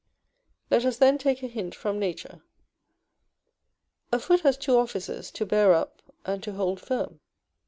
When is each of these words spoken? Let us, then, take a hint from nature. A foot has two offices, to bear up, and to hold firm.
Let 0.71 0.83
us, 0.83 0.97
then, 0.97 1.19
take 1.19 1.43
a 1.43 1.47
hint 1.47 1.75
from 1.75 1.99
nature. 1.99 2.41
A 4.11 4.17
foot 4.17 4.39
has 4.39 4.57
two 4.57 4.75
offices, 4.75 5.29
to 5.29 5.45
bear 5.45 5.73
up, 5.75 6.01
and 6.25 6.41
to 6.41 6.53
hold 6.53 6.79
firm. 6.81 7.19